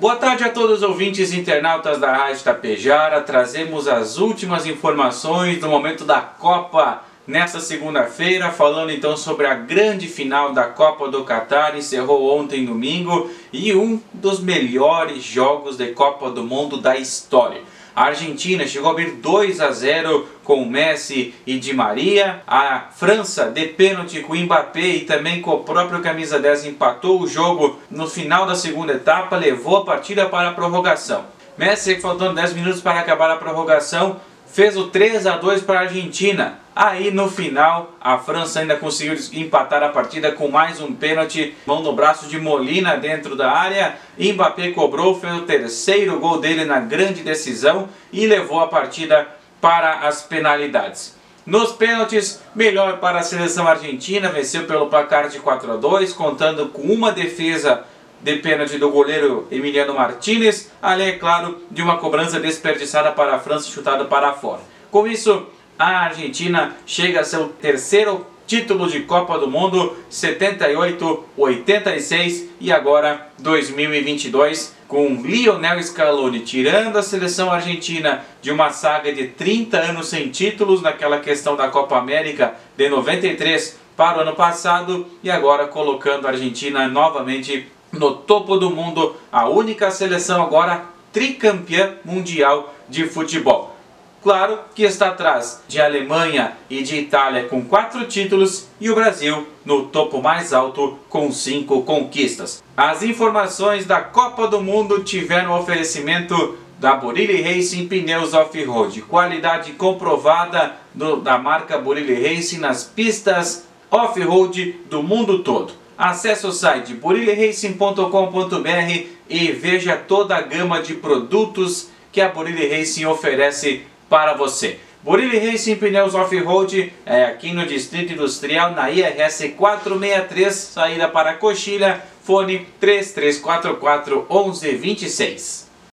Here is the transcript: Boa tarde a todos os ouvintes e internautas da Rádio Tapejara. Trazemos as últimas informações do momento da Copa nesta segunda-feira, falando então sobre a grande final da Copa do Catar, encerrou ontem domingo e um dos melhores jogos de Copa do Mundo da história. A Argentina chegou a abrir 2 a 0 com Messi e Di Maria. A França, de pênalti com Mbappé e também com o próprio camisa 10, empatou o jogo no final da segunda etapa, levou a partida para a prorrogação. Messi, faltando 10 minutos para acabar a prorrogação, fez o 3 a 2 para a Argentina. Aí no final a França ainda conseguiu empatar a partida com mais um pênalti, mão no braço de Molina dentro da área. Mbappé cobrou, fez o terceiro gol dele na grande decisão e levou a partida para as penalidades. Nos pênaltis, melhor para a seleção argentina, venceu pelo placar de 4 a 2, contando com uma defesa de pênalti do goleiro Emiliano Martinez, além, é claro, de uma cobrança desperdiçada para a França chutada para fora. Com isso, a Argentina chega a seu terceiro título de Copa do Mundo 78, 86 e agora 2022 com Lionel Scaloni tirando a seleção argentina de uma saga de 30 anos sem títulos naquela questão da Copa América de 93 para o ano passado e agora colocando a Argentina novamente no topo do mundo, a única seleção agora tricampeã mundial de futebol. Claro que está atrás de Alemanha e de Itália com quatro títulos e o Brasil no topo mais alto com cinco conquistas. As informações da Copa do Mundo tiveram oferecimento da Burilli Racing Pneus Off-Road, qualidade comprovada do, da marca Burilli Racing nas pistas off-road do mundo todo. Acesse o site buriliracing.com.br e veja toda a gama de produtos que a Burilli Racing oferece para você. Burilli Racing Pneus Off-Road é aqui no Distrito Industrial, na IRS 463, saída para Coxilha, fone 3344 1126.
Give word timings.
Boa 0.00 0.14
tarde 0.14 0.44
a 0.44 0.48
todos 0.48 0.76
os 0.76 0.82
ouvintes 0.84 1.32
e 1.32 1.40
internautas 1.40 1.98
da 1.98 2.12
Rádio 2.12 2.44
Tapejara. 2.44 3.20
Trazemos 3.20 3.88
as 3.88 4.16
últimas 4.16 4.64
informações 4.64 5.58
do 5.58 5.68
momento 5.68 6.04
da 6.04 6.20
Copa 6.20 7.02
nesta 7.28 7.60
segunda-feira, 7.60 8.50
falando 8.50 8.90
então 8.90 9.14
sobre 9.14 9.46
a 9.46 9.52
grande 9.52 10.08
final 10.08 10.54
da 10.54 10.64
Copa 10.64 11.08
do 11.08 11.24
Catar, 11.24 11.76
encerrou 11.76 12.34
ontem 12.40 12.64
domingo 12.64 13.30
e 13.52 13.74
um 13.74 14.00
dos 14.14 14.40
melhores 14.40 15.22
jogos 15.22 15.76
de 15.76 15.88
Copa 15.88 16.30
do 16.30 16.42
Mundo 16.42 16.78
da 16.78 16.96
história. 16.96 17.60
A 17.94 18.04
Argentina 18.04 18.66
chegou 18.66 18.88
a 18.88 18.92
abrir 18.92 19.10
2 19.10 19.60
a 19.60 19.70
0 19.72 20.26
com 20.42 20.64
Messi 20.64 21.34
e 21.46 21.58
Di 21.58 21.74
Maria. 21.74 22.42
A 22.46 22.86
França, 22.92 23.50
de 23.50 23.66
pênalti 23.66 24.20
com 24.20 24.34
Mbappé 24.34 24.80
e 24.80 25.00
também 25.00 25.42
com 25.42 25.50
o 25.50 25.64
próprio 25.64 26.00
camisa 26.00 26.38
10, 26.38 26.66
empatou 26.66 27.20
o 27.20 27.26
jogo 27.26 27.78
no 27.90 28.08
final 28.08 28.46
da 28.46 28.54
segunda 28.54 28.94
etapa, 28.94 29.36
levou 29.36 29.78
a 29.78 29.84
partida 29.84 30.26
para 30.26 30.48
a 30.48 30.52
prorrogação. 30.54 31.24
Messi, 31.58 32.00
faltando 32.00 32.36
10 32.36 32.54
minutos 32.54 32.80
para 32.80 33.00
acabar 33.00 33.32
a 33.32 33.36
prorrogação, 33.36 34.20
fez 34.52 34.76
o 34.76 34.88
3 34.88 35.26
a 35.26 35.36
2 35.36 35.62
para 35.62 35.80
a 35.80 35.82
Argentina. 35.82 36.58
Aí 36.74 37.10
no 37.10 37.28
final 37.28 37.96
a 38.00 38.18
França 38.18 38.60
ainda 38.60 38.76
conseguiu 38.76 39.16
empatar 39.32 39.82
a 39.82 39.88
partida 39.88 40.32
com 40.32 40.48
mais 40.48 40.80
um 40.80 40.92
pênalti, 40.92 41.54
mão 41.66 41.82
no 41.82 41.92
braço 41.92 42.28
de 42.28 42.38
Molina 42.38 42.96
dentro 42.96 43.34
da 43.36 43.50
área. 43.50 43.96
Mbappé 44.18 44.70
cobrou, 44.70 45.18
fez 45.18 45.34
o 45.34 45.42
terceiro 45.42 46.18
gol 46.20 46.40
dele 46.40 46.64
na 46.64 46.80
grande 46.80 47.22
decisão 47.22 47.88
e 48.12 48.26
levou 48.26 48.60
a 48.60 48.68
partida 48.68 49.26
para 49.60 50.00
as 50.06 50.22
penalidades. 50.22 51.16
Nos 51.44 51.72
pênaltis, 51.72 52.42
melhor 52.54 52.98
para 52.98 53.20
a 53.20 53.22
seleção 53.22 53.66
argentina, 53.66 54.28
venceu 54.28 54.64
pelo 54.64 54.88
placar 54.88 55.28
de 55.28 55.40
4 55.40 55.72
a 55.72 55.76
2, 55.76 56.12
contando 56.12 56.68
com 56.68 56.82
uma 56.82 57.10
defesa 57.10 57.84
de 58.20 58.36
pênalti 58.36 58.78
do 58.78 58.90
goleiro 58.90 59.46
Emiliano 59.50 59.94
Martinez, 59.94 60.70
além, 60.82 61.08
é 61.08 61.12
claro, 61.12 61.62
de 61.70 61.82
uma 61.82 61.98
cobrança 61.98 62.40
desperdiçada 62.40 63.12
para 63.12 63.34
a 63.34 63.38
França 63.38 63.70
chutada 63.70 64.04
para 64.04 64.32
fora. 64.32 64.60
Com 64.90 65.06
isso, 65.06 65.46
a 65.78 66.04
Argentina 66.04 66.76
chega 66.86 67.20
a 67.20 67.24
seu 67.24 67.48
terceiro 67.48 68.26
título 68.48 68.88
de 68.88 69.00
Copa 69.00 69.38
do 69.38 69.46
Mundo 69.46 69.94
78, 70.08 71.24
86 71.36 72.48
e 72.58 72.72
agora 72.72 73.28
2022 73.38 74.74
com 74.88 75.20
Lionel 75.22 75.82
Scaloni 75.82 76.40
tirando 76.40 76.96
a 76.96 77.02
seleção 77.02 77.52
argentina 77.52 78.24
de 78.40 78.50
uma 78.50 78.70
saga 78.70 79.12
de 79.12 79.28
30 79.28 79.76
anos 79.76 80.08
sem 80.08 80.30
títulos 80.30 80.80
naquela 80.80 81.20
questão 81.20 81.54
da 81.56 81.68
Copa 81.68 81.98
América 81.98 82.54
de 82.74 82.88
93 82.88 83.78
para 83.94 84.18
o 84.18 84.20
ano 84.22 84.34
passado 84.34 85.06
e 85.22 85.30
agora 85.30 85.66
colocando 85.66 86.26
a 86.26 86.30
Argentina 86.30 86.88
novamente 86.88 87.70
no 87.92 88.14
topo 88.14 88.56
do 88.56 88.70
mundo, 88.70 89.16
a 89.32 89.48
única 89.48 89.90
seleção 89.90 90.42
agora 90.42 90.84
tricampeã 91.12 91.94
mundial 92.04 92.74
de 92.88 93.06
futebol. 93.08 93.76
Claro 94.22 94.58
que 94.74 94.82
está 94.82 95.08
atrás 95.08 95.62
de 95.68 95.80
Alemanha 95.80 96.52
e 96.68 96.82
de 96.82 96.96
Itália 96.96 97.44
com 97.44 97.64
quatro 97.64 98.04
títulos 98.06 98.66
e 98.80 98.90
o 98.90 98.94
Brasil 98.94 99.46
no 99.64 99.86
topo 99.86 100.20
mais 100.20 100.52
alto 100.52 100.98
com 101.08 101.30
cinco 101.30 101.82
conquistas. 101.82 102.62
As 102.76 103.02
informações 103.02 103.86
da 103.86 104.00
Copa 104.00 104.48
do 104.48 104.60
Mundo 104.60 105.04
tiveram 105.04 105.58
oferecimento 105.58 106.58
da 106.80 106.94
Burilli 106.94 107.42
Racing 107.42 107.88
Pneus 107.88 108.34
Off-Road, 108.34 109.02
qualidade 109.02 109.72
comprovada 109.72 110.76
do, 110.94 111.16
da 111.16 111.38
marca 111.38 111.78
Burilli 111.78 112.14
Racing 112.14 112.58
nas 112.58 112.84
pistas 112.84 113.66
off-road 113.90 114.80
do 114.90 115.02
mundo 115.02 115.42
todo. 115.42 115.72
Acesse 115.98 116.46
o 116.46 116.52
site 116.52 116.94
buriliracing.com.br 116.94 119.06
e 119.28 119.50
veja 119.50 119.96
toda 119.96 120.36
a 120.36 120.40
gama 120.40 120.80
de 120.80 120.94
produtos 120.94 121.88
que 122.12 122.20
a 122.20 122.28
Burilli 122.28 122.68
Racing 122.68 123.06
oferece 123.06 123.82
para 124.08 124.34
você. 124.34 124.78
Burilli 125.02 125.38
Racing 125.38 125.74
Pneus 125.74 126.14
Off-Road 126.14 126.92
é 127.04 127.24
aqui 127.24 127.52
no 127.52 127.66
Distrito 127.66 128.12
Industrial, 128.12 128.70
na 128.70 128.92
IRS 128.92 129.48
463, 129.56 130.54
saída 130.54 131.08
para 131.08 131.34
Coxilha, 131.34 132.00
fone 132.22 132.64
3344 132.78 134.24
1126. 134.30 135.67